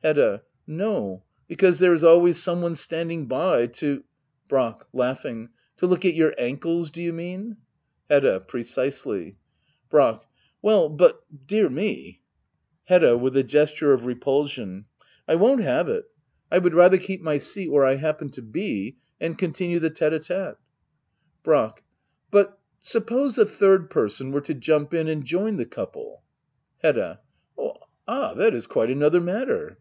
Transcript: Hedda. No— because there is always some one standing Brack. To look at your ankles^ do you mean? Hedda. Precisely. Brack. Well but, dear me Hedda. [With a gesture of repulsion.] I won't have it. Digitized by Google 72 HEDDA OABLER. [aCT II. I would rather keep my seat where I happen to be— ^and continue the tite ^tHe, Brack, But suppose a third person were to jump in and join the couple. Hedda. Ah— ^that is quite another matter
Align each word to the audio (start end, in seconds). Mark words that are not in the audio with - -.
Hedda. 0.00 0.42
No— 0.64 1.24
because 1.48 1.80
there 1.80 1.92
is 1.92 2.04
always 2.04 2.40
some 2.40 2.62
one 2.62 2.76
standing 2.76 3.26
Brack. 3.26 3.72
To 3.80 5.52
look 5.86 6.04
at 6.04 6.14
your 6.14 6.30
ankles^ 6.36 6.92
do 6.92 7.02
you 7.02 7.12
mean? 7.12 7.56
Hedda. 8.08 8.44
Precisely. 8.46 9.38
Brack. 9.90 10.20
Well 10.62 10.88
but, 10.88 11.22
dear 11.48 11.68
me 11.68 12.22
Hedda. 12.84 13.18
[With 13.18 13.36
a 13.36 13.42
gesture 13.42 13.92
of 13.92 14.06
repulsion.] 14.06 14.84
I 15.26 15.34
won't 15.34 15.62
have 15.62 15.88
it. 15.88 16.04
Digitized 16.04 16.04
by 16.04 16.08
Google 16.14 16.46
72 16.46 16.52
HEDDA 16.52 16.52
OABLER. 16.52 16.52
[aCT 16.52 16.52
II. 16.52 16.56
I 16.56 16.58
would 16.62 16.74
rather 16.74 16.98
keep 16.98 17.20
my 17.20 17.38
seat 17.38 17.68
where 17.70 17.84
I 17.84 17.94
happen 17.96 18.30
to 18.30 18.42
be— 18.42 18.96
^and 19.20 19.36
continue 19.36 19.78
the 19.80 19.90
tite 19.90 20.12
^tHe, 20.12 20.56
Brack, 21.42 21.82
But 22.30 22.56
suppose 22.82 23.36
a 23.36 23.44
third 23.44 23.90
person 23.90 24.30
were 24.30 24.42
to 24.42 24.54
jump 24.54 24.94
in 24.94 25.08
and 25.08 25.24
join 25.24 25.56
the 25.56 25.66
couple. 25.66 26.22
Hedda. 26.84 27.18
Ah— 28.06 28.34
^that 28.36 28.54
is 28.54 28.68
quite 28.68 28.90
another 28.92 29.20
matter 29.20 29.76